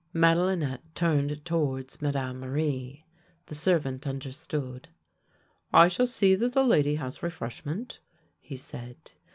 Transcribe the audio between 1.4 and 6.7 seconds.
towards Madame Marie. The servant understood." I shall see that the